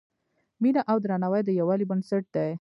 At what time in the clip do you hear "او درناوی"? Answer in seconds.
0.91-1.41